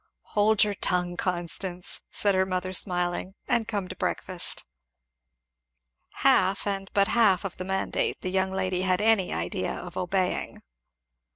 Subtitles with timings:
[0.33, 4.65] "Hold your tongue, Constance," said her mother smiling, "and come to breakfast."
[6.25, 10.63] Half and but half of the mandate the young lady had any idea of obeying.